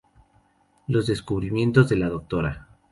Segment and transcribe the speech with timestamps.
[0.87, 2.67] Los descubrimientos de la Dra.